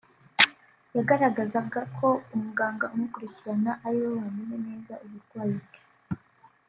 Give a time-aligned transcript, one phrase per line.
[0.95, 5.75] yagaragazaga ko umuganga umukurikirana ari we wamenya neza uburwayi bwe